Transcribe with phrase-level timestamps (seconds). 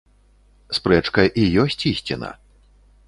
[0.77, 2.31] Спрэчка і ёсць ісціна.